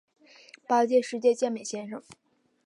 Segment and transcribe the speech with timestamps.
[0.65, 2.01] 八届世界健美先生。